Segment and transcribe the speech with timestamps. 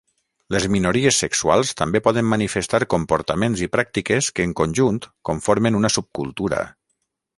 [0.53, 4.99] Les minories sexuals també poden manifestar comportaments i pràctiques que en conjunt
[5.31, 6.65] conformen una subcultura.